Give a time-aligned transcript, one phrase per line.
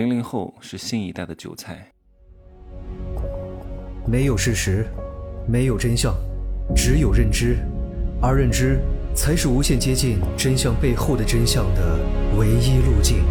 [0.00, 1.86] 零零后是新一代的韭菜。
[4.06, 4.86] 没有事实，
[5.46, 6.14] 没有真相，
[6.74, 7.58] 只有认知，
[8.18, 8.80] 而认知
[9.14, 11.98] 才是无限接近真相背后的真相的
[12.38, 13.22] 唯一路径。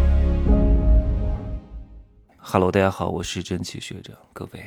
[2.38, 4.14] Hello，大家好，我是真奇学长。
[4.32, 4.62] 各位，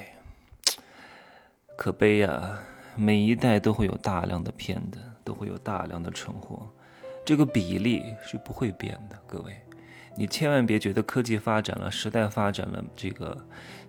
[1.77, 2.59] 可悲呀，
[2.97, 6.67] 每一代都会有大量的骗子，都会有大量的蠢货，
[7.23, 9.17] 这个比例是不会变的。
[9.25, 9.55] 各位。
[10.15, 13.37] 你千万别觉得科技发展了，时代发展了，这个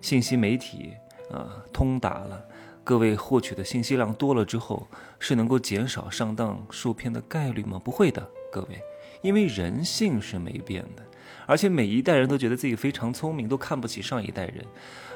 [0.01, 0.93] 信息媒体
[1.31, 2.43] 啊通达了，
[2.83, 4.87] 各位获取的信息量多了之后，
[5.19, 7.79] 是能够减少上当受骗的概率吗？
[7.83, 8.81] 不会的，各位，
[9.21, 11.03] 因为人性是没变的，
[11.45, 14.65] 而且每一代人都觉得自己非常聪明，都看不起上一代人，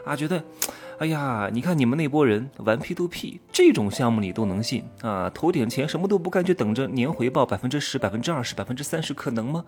[0.06, 0.44] 啊，觉得。
[1.00, 5.32] 哎呀，你看你们那波人玩 P to P 这种项目你都能信啊？
[5.34, 9.64] 投点钱什么都不干，就等着年回报百分之十、百分之二十、百分之三十，可能吗？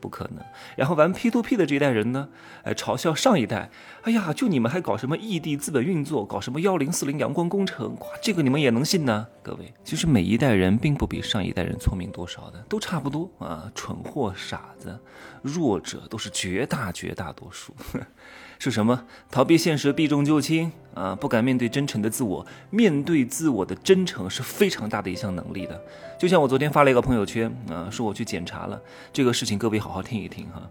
[0.00, 0.44] 不可能。
[0.76, 2.28] 然后玩 P to P 的这一代人呢，
[2.62, 3.72] 哎，嘲笑上一代。
[4.02, 9.26] 哎呀，就你们还搞什么异地资本运作，搞什么幺零四零阳光工程，哇，这个你们也能信呢？
[9.42, 13.68] 各位，其实每一代人并不比上一代人聪明多少的，都差不多啊。
[13.74, 14.96] 蠢货、傻子、
[15.42, 17.74] 弱者都是绝大绝大多数。
[18.60, 19.04] 是什么？
[19.30, 21.14] 逃避现实，避重就轻啊！
[21.14, 25.80] 不敢面对真诚的自我，面对自我的真诚是非常大的一项能力的。
[26.18, 30.68] 就像我昨天发了一个朋友圈啊，说我去检查了这个事情，各位好好听一听哈。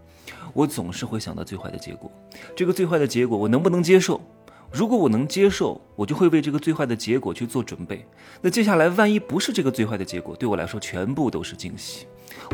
[0.52, 2.12] 我总是会想到最坏的结果，
[2.54, 4.20] 这个最坏的结果我能不能接受？
[4.70, 8.04] 如果我能接受，我就会为这个最坏的结果去做准备。
[8.42, 12.06] 那接下来万一不是这个最坏的结果，对我来说全部都是惊喜。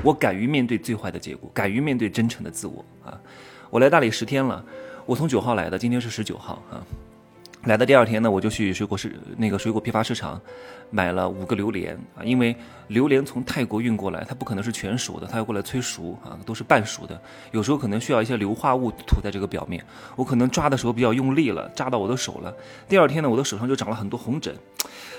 [0.03, 3.19] 我敢于面对最坏的结果，敢于面对真诚的自我啊！
[3.71, 4.65] 我来大理十天了。
[5.07, 6.81] 我从九号来的，今天是十九号啊。
[7.65, 10.41] 来的第二天呢，我就去水果市那个水果批发市场
[10.95, 12.55] 买了五个榴莲啊，因为
[12.87, 19.85] 榴莲从泰国运过来，它不可能是全熟的，它要过来催熟啊，都是半熟的，有时候可能需要一些硫化物涂在这个表面，
[20.15, 22.55] 我可能抓的时候比较用力了，扎到我的手了。
[22.89, 24.55] 第二天呢，我的手上就长了很多红疹，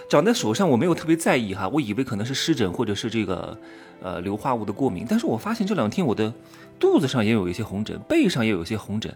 [0.09, 3.57] 长在手上我没有特别在意哈，我以为可能是湿疹或者是这个
[4.01, 6.33] 呃硫化物的过敏，但是我发现这两天我的。
[6.77, 9.09] 肚子上也有一些红疹，背上也有一些红疹，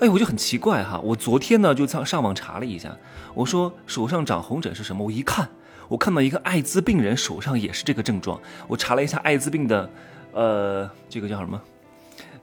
[0.00, 1.00] 哎，我就很奇怪哈。
[1.02, 2.94] 我昨天呢就上上网查了一下，
[3.32, 5.02] 我说手上长红疹是什么？
[5.06, 5.48] 我一看，
[5.90, 8.40] 我看到一个艾滋病人手上也是这个症状。
[8.68, 9.90] 我查了一下艾滋病的，
[10.32, 11.60] 呃，这个叫什么？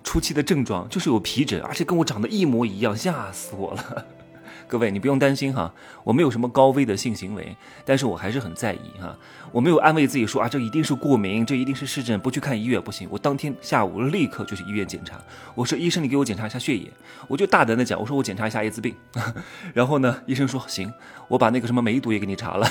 [0.04, 4.06] 初期的症状就是有皮疹，而且跟我长得一模一样，吓死我了。
[4.68, 9.18] 各位，你不用担心哈，我没有什么高危的性行为，但是我还是很在意哈。
[9.54, 13.08] 我没有安慰自己说啊，这一定是过敏，这一定是湿疹，不去看医院不行。
[13.10, 15.18] 我当天下午立刻就去医院检查，
[15.56, 16.92] 我说医生，你给我检查一下血液。
[17.30, 18.94] 我就大胆的讲，我说我检查一下艾滋病。
[19.74, 20.92] 然后呢，医生说行，
[21.30, 22.68] 我把那个什么梅毒也给你查了。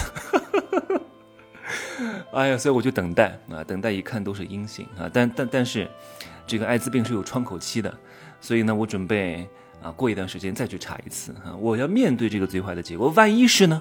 [2.33, 5.89] 哎呀，所以我就等待啊，等待一看都是阴性啊，但但但是，
[6.47, 7.93] 这个艾滋病是有窗口期的，
[8.41, 9.49] 所以呢，我准备。
[9.87, 13.09] 啊，过一段时间再去查一次哈，我要面对这个最坏的结果。
[13.11, 13.81] 万一是呢？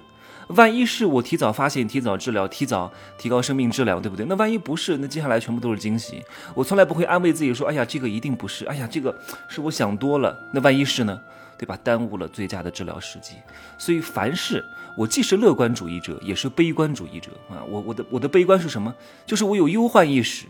[0.50, 4.24] 万一是我提早发现、提早治疗、提早提高生命质量，对不对？
[4.28, 6.22] 那万一不是，那接下来全部都是惊喜。
[6.54, 9.18] 我从来不会安慰自己说：“哎呀，这个一定不是。”哎呀，这个
[9.50, 10.38] 是我想多了。
[10.54, 11.20] 那万一是呢？
[11.58, 11.76] 对吧？
[11.84, 13.34] 耽误了最佳的治疗时机。
[13.80, 14.64] 所以凡事，
[14.96, 17.64] 我既是乐观主义者，也是悲观主义者啊。
[17.68, 18.94] 我我的我的悲观是什么？
[19.26, 20.46] 就是我有忧患意识。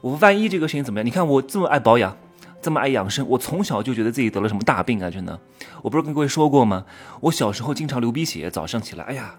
[0.00, 1.06] 我万一这个事情怎么样？
[1.06, 2.16] 你看我这么爱保养。
[2.62, 5.10] 这么爱养生，我从小就觉得自己得了什么大病啊！
[5.10, 5.38] 真的，
[5.82, 6.84] 我不是跟各位说过吗？
[7.20, 9.34] 我小时候经常流鼻血，早上起来，哎呀，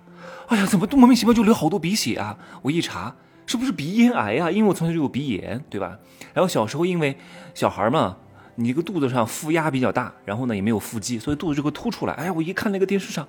[0.48, 2.38] 哎呀，怎么都莫名其妙就流好多鼻血啊？
[2.64, 4.52] 我一查，是不是鼻咽癌啊？
[4.52, 5.98] 因为我从小就有鼻炎，对吧？
[6.34, 7.18] 然后小时候因为
[7.54, 8.18] 小孩嘛，
[8.56, 12.14] 你这个肚子上负压比较大，然后呢也没有腹肌，所以肚子就会凸出来。
[12.16, 13.26] 哎呀，我一看那个电视上，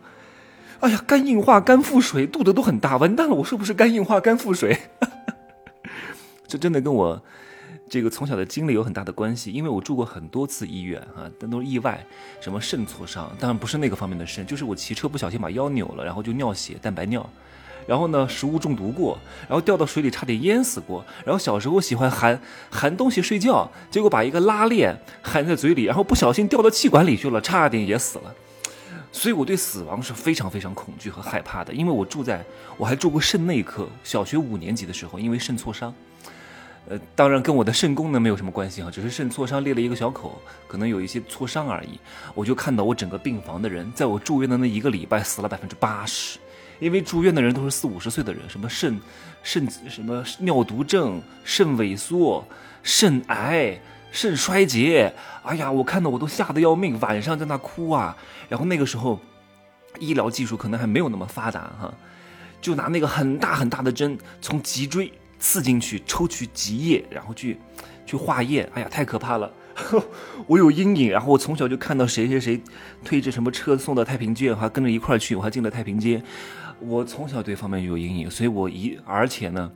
[0.80, 4.76] 哎呀，肝硬化、肝腹水，肚子都很大，完蛋了，我是不是肝硬化、肝腹水？
[6.48, 7.22] 这真的跟我。
[7.88, 12.04] 这个从小的经历有很大的关系，因为我住过很多次医院啊，但都是意外，
[12.40, 17.28] 什么肾挫伤，当然不是那个方面的肾，就是我骑车不小心把腰扭了，然后就尿血、蛋白尿，
[17.86, 22.40] 然后呢食物中毒过，然后掉到水里差点淹死过，然后小时候喜欢含
[22.70, 28.34] 含东西睡觉，结果把一个拉链含在嘴里，然后不小心掉到气管里去了，差点也死了，
[29.12, 32.44] 所以我对死亡是非常非常恐惧和害怕的，因为我住在
[32.78, 35.94] 我还住过肾内科，小学五年级的时候，因为肾挫伤。
[36.86, 40.38] 呃，当然跟我的肾功能没有什么关系哈，只是肾挫伤裂了一个小口，
[40.68, 41.98] 可能有一些挫伤而已。
[42.34, 46.38] 我就看到我整个病房的人，在我住院的那一个礼拜死了百分之八十，
[46.80, 49.00] 因为住院的人都是四五十岁的人，什么肾
[49.42, 52.46] 肾什么尿毒症、肾萎缩、
[52.82, 55.10] 肾癌、肾衰竭，
[55.42, 58.14] 哎呀，我看到我都吓得要命，晚上在那哭啊。
[58.50, 59.18] 然后那个时候，
[59.98, 61.94] 医疗技术可能还没有那么发达哈，
[62.60, 65.10] 就拿那个很大很大的针从脊椎。
[65.44, 67.58] 刺进去抽取脊液，然后去
[68.06, 69.52] 去化验，哎呀，太可怕了！
[70.48, 71.10] 我有阴影。
[71.10, 72.58] 然后我从小就看到谁谁谁
[73.04, 76.22] 推着什么车送到太平间，还跟着一块儿去，我还进了太平间。
[76.80, 79.70] 我从小对方面有阴影，所以我一而且呢，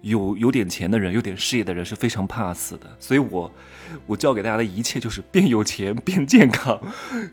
[0.00, 2.86] 有有点钱的人，有点事业的人是非常怕死的。
[2.98, 3.52] 所以我
[4.06, 6.80] 我教给大家的一切就是变有钱、变健康、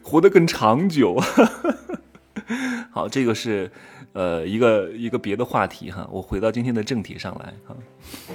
[0.04, 1.18] 活得更长久。
[2.92, 3.72] 好，这个是
[4.14, 6.08] 呃一个一个别的话题哈。
[6.12, 7.76] 我回到今天的正题上来哈。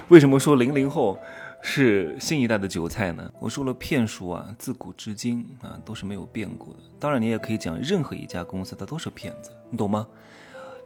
[0.08, 1.18] 为什么说零零后
[1.62, 3.32] 是新一代的韭菜呢？
[3.40, 6.80] 我说了，骗术啊，自古至今啊都是没有变过的。
[6.98, 10.06] 当然，你也可以讲任何一家公司它都是骗子，你懂吗？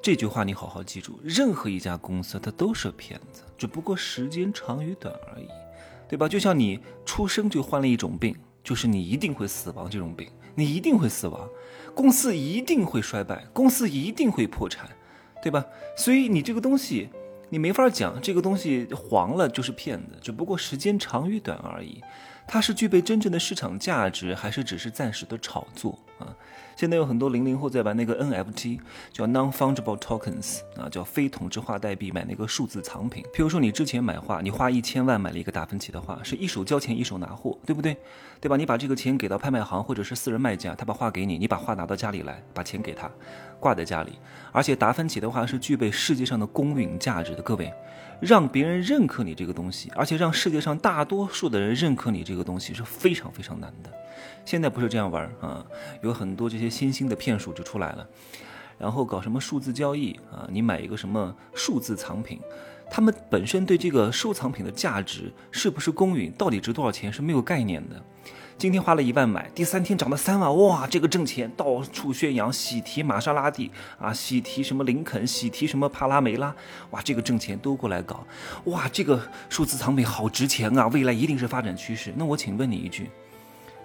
[0.00, 5.49] 这句话你好好记住，任何一家公司它都是骗子，只不过时间长与短而已，
[6.08, 6.29] 对吧？
[6.29, 11.49] 就像你出生就患了一种病，就是你一定会死亡这种病，你一定会死亡，
[11.94, 14.90] 公司一定会衰败，公司一定会破产，
[15.40, 15.64] 对吧？
[15.96, 17.08] 所以你这个东西
[17.49, 22.02] 你没法讲，这个东西黄了就是骗子，只不过时间长与短而已，
[22.48, 26.34] 它是具备真正的市场价值，还是只是暂时的炒作啊？
[26.74, 28.78] 现在有很多零零后在玩那个 NFT，
[29.12, 33.22] 叫 Non-Fungible Tokens 啊，叫非同质化代币，买那个数字藏品。
[33.34, 37.96] 譬如说，你之前买画，你花一千万买了一个达芬奇的画，是一手交钱一手拿货，对不对？
[38.40, 38.56] 对吧？
[38.56, 43.10] 你把这个钱给到拍卖行或者是私人卖家，他把画给你，你把画拿到家里来，把钱给他，
[43.60, 44.12] 挂在家里。
[44.52, 47.70] 而且达芬奇的画是具备世界上的公允价值的，各位，
[48.20, 53.91] 让别人认可你这个东西，而且让世界上大多数的人认可你这个东西是非常非常难的。
[54.44, 55.65] 现在不是这样玩啊，
[56.03, 58.09] 有很多这些新兴的骗术就出来了，
[58.79, 62.41] 然后搞什么数字交易啊，你买一个什么数字藏品，
[62.91, 68.03] 他们本身对这个收藏品的价值是不是公允，到底值多少钱是没有概念的。
[68.58, 73.70] 今天花了一万买，第三天涨到三万，哇，这个挣钱，到处宣扬，喜提玛莎拉蒂
[74.00, 76.52] 啊，喜提什么林肯，喜提什么帕拉梅拉，
[76.90, 78.26] 哇，这个挣钱都过来搞，
[78.64, 82.12] 哇，这个数字藏品好值钱啊，未来一定是发展趋势。
[82.16, 83.08] 那我请问你一句。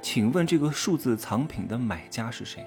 [0.01, 2.65] 请问这个数字藏品的买家是谁？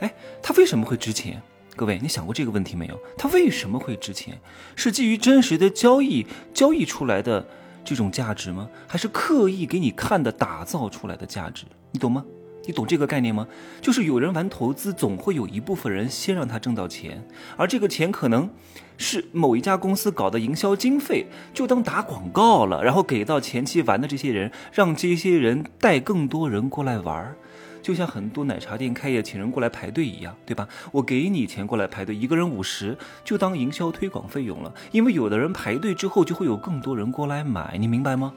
[0.00, 0.10] 哎，
[0.42, 1.42] 它为什么会值钱？
[1.76, 2.98] 各位，你想过这个问题没有？
[3.18, 4.40] 它为什么会值钱？
[4.74, 7.46] 是基于真实的交易交易出来的
[7.84, 8.68] 这种价值吗？
[8.86, 11.64] 还是刻意给你看的打造出来的价值？
[11.90, 12.24] 你懂吗？
[12.64, 13.46] 你懂这个概念吗？
[13.80, 17.26] 就是有人玩投资，总会有一部分人先让他挣到钱，
[17.56, 18.48] 而这个钱可能。
[18.98, 27.34] 是某一家公司搞的营销经费，就当打广告了，然后给到前期玩的这些人，让这些人带更多人过来玩
[27.82, 30.68] 就像很多奶茶店开业请人过来排队一样，对吧？
[30.92, 34.72] 我给你钱过来排队，一个人五十，就当营销推广费用了。
[34.92, 38.32] 因为有的人排队之后，就会有更多人过来买，你明白吗？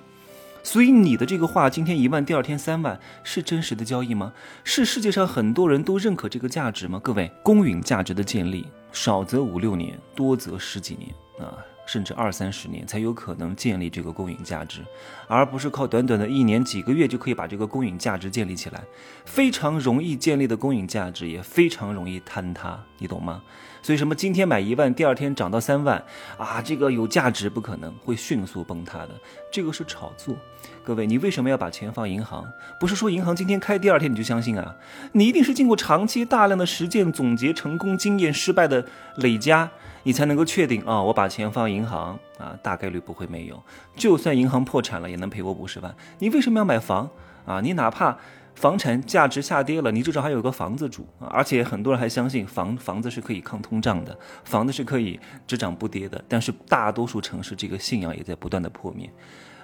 [0.64, 4.34] 所以你的这个话今天一万，第二天三万，是真实的交易吗？
[4.64, 7.00] 是世界上很多人都认可这个价值吗？
[7.04, 11.12] 各位，公允价值的建立，少则五六年，多则十几年
[11.48, 11.54] 啊，
[11.86, 14.82] 甚至二三十年才有可能建立这个公允价值，
[15.28, 18.84] 而不是靠短短的一年几个月就可以把这个公允价值建立起来。
[19.26, 23.42] 非常容易建立的公允价值，也非常容易坍塌，你懂吗？
[23.86, 26.04] 所以什么今天买一万，第二天涨到三万
[26.40, 26.60] 啊？
[26.60, 29.10] 这个有价值不可能会迅速崩塌的，
[29.52, 30.36] 这个是炒作。
[30.84, 32.44] 各位，你为什么要把钱放银行？
[32.80, 34.76] 不是说银行今天开，第二天你就相信啊？
[35.12, 38.84] 你一定是经过长期大量的实践总结成功经验失败的
[39.18, 39.70] 累加，
[40.02, 43.62] 你才能够确定啊，我把钱放银行啊，大概率不会没有。
[43.96, 45.96] 就算银行破产了，也能赔我五十万。
[46.18, 47.08] 你为什么要买房
[47.46, 47.62] 啊？
[47.62, 48.18] 你哪怕。
[48.56, 51.28] 房产价值下跌了，你至少还有个房子住啊！
[51.28, 56.24] 而且很多人还相信房房子是可以抗通胀的，房子是可以只涨不跌的。
[56.28, 59.12] 但是大多数城市这个信仰也在不断的破灭。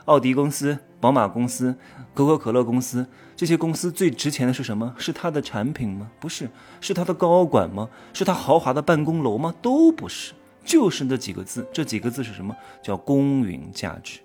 [0.05, 1.75] 奥迪公司、宝马公司、
[2.13, 4.93] 可口可乐公司这些公司最值钱的是什么？
[4.98, 6.12] 是它的产品吗？
[6.19, 6.50] 不是，
[6.81, 7.88] 是它的高管吗？
[8.12, 9.53] 是它豪华的办公楼吗？
[9.62, 10.33] 都不是，
[10.65, 11.65] 就是那几个字。
[11.71, 12.53] 这几个字是什么？
[12.83, 14.19] 叫公允价值，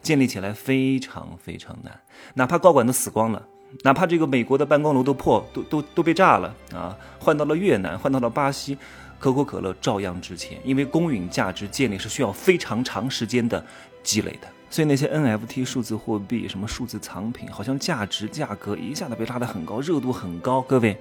[0.00, 1.98] 建立起来非常非常难，
[2.34, 3.48] 哪怕高管都死光了。
[3.82, 6.96] 哪怕这个美国的办公楼都破，都都都被炸了啊！
[7.18, 8.76] 换到了越南，换到了巴西，
[9.18, 13.64] 可口可乐照样值钱，因为公允价值建立是需要非常长时间的
[14.02, 14.48] 积累的。
[14.70, 20.62] 所以那些 NFT 数字货币、什么数字藏品，好像价值价格一下子被拉得很高，热度很高。
[20.62, 20.96] 各位，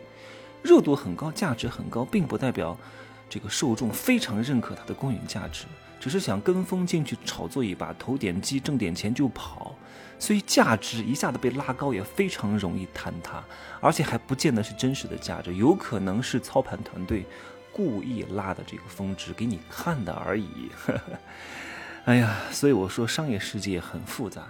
[0.63, 2.77] 热度很高，价值很高，并不代表
[3.29, 5.65] 这个受众非常认可它的公允价值，
[6.01, 9.75] 只是想跟风进去炒作一把，投点击挣点钱就跑。
[10.17, 13.43] 所以价值一下子被拉高也非常容易坍塌，
[13.79, 17.23] 而且还不见得是真实的价值，有可能是操盘团队
[17.71, 20.71] 故意拉的这个峰值给你看的而已。
[22.05, 24.47] 哎呀，所以我说商业世界很复杂。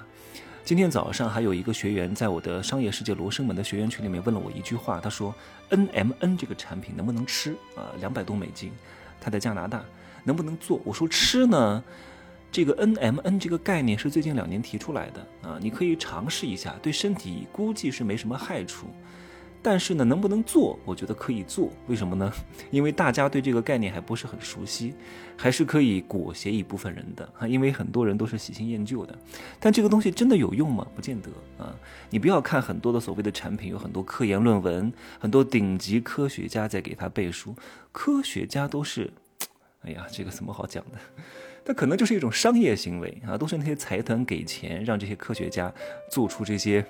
[0.63, 5.33] 今天早上还有一个学员在我的商业世界罗生门的学员群里面问了我一句话，他说
[5.69, 7.91] ：“NMN 这个产品能不能吃啊？
[7.99, 8.71] 两百多美金，
[9.21, 9.81] 他在加拿大
[10.25, 11.81] 能不能做？”我说：“吃呢。”
[12.51, 18.87] 这个 N M N 这个概念是最近两年提出来的啊，你可以尝试一下，对身体估计是没什么害处。
[19.63, 20.77] 但是呢，能不能做？
[20.83, 21.69] 我觉得可以做。
[21.87, 22.33] 为什么呢？
[22.71, 24.93] 因为大家对这个概念还不是很熟悉，
[25.37, 27.47] 还是可以裹挟一部分人的啊。
[27.47, 29.15] 因为很多人都是喜新厌旧的。
[29.59, 30.87] 但这个东西真的有用吗？
[30.95, 31.29] 不见得
[31.63, 31.75] 啊。
[32.09, 37.55] 你不要看很多的所谓的产品，有很多科研论文，很多顶级科学家在给他背书。
[37.91, 39.13] 科学家都是，
[39.85, 40.97] 哎呀，这个怎么好讲的？
[41.63, 45.71] 它可能就是一种商业行为啊，都是那些财团给钱让这些科学家
[46.09, 46.83] 做出这些。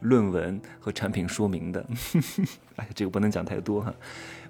[0.00, 1.84] 论文和产品说明的，
[2.78, 3.92] 哎，这个不能讲太多哈。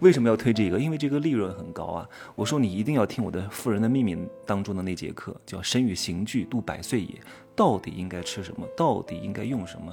[0.00, 0.78] 为什么要推这个？
[0.78, 2.08] 因为这个利润很高啊。
[2.34, 4.14] 我说你一定要听我的《富人的秘密》
[4.46, 7.14] 当中的那节课，叫“身与刑具，度百岁也”。
[7.56, 8.64] 到底应该吃什么？
[8.76, 9.92] 到底应该用什么？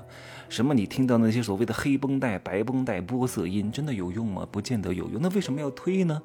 [0.49, 0.71] 什么？
[0.73, 4.47] 你听到那些所谓的黑绷带、白绷带、玻色因，真的有用吗？
[4.51, 5.19] 不见得有用。
[5.19, 6.21] 那为什么要推呢？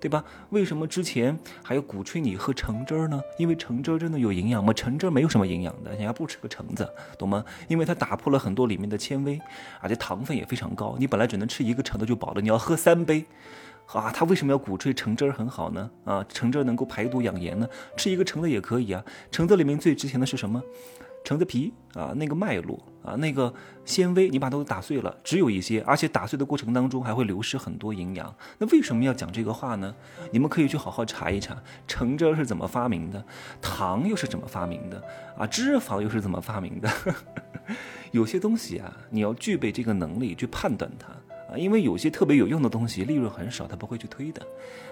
[0.00, 0.22] 对吧？
[0.50, 3.20] 为什么之前还要鼓吹你喝橙汁儿呢？
[3.38, 4.72] 因为橙汁真的有营养吗？
[4.72, 7.42] 橙汁没有什么营养的，人家不吃个橙子，懂吗？
[7.68, 9.40] 因为它打破了很多里面的纤维，
[9.80, 10.94] 而且糖分也非常高。
[10.98, 13.24] 你本来只能吃吃一个橙子就饱了，你要喝三杯。
[13.86, 15.88] 啊，他为什么要鼓吹橙汁儿很好呢？
[16.04, 17.68] 啊，橙汁儿能够排毒养颜呢？
[17.96, 19.04] 吃一个橙子也可以啊。
[19.30, 20.60] 橙子里面最值钱的是什么？
[21.22, 28.34] 橙子皮啊，那个脉络啊，那个纤维，你把它都打碎了，只有一些，而且打碎的过程当中还会流失很多营养。
[28.58, 29.94] 那为什么要讲这个话呢？
[30.32, 31.56] 你们可以去好好查一查，
[31.86, 33.24] 橙汁是怎么发明的，
[33.62, 35.00] 糖又是怎么发明的
[35.38, 36.90] 啊，脂肪又是怎么发明的？
[38.10, 41.08] 有些东西啊，你要具备这个能力去判断它。
[41.56, 44.44] 因为有些特别有用的东西，利润很少，他不会去推的，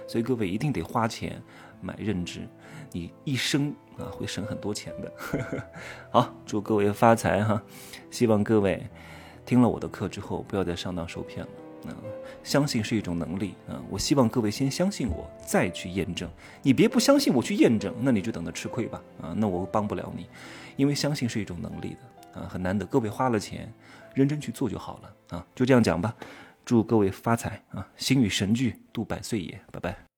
[0.07, 1.41] 所以各位一定得花钱
[1.81, 2.49] 买认知，
[2.91, 5.13] 你一生啊会省很多钱的。
[6.11, 7.63] 好，祝各位发财哈！
[8.11, 8.87] 希望各位
[9.45, 11.53] 听了我的课之后，不要再上当受骗了。
[11.85, 11.91] 啊，
[12.45, 13.83] 相信是一种能力啊！
[13.91, 16.31] 我希望各位先相信我，再去验证。
[16.63, 19.03] 你别不相信我去验证，那你就等着吃亏吧！
[19.21, 20.29] 啊，那我帮不了你，
[20.77, 21.97] 因为相信是一种能力
[22.35, 22.87] 的啊，很难得。
[22.87, 23.69] 各位花了钱，
[24.15, 25.47] 认真去做就好了啊！
[25.57, 26.15] 就这样讲吧。
[26.65, 27.89] 祝各位发财啊！
[27.97, 29.61] 心与神俱，度百岁也。
[29.73, 30.12] 拜拜。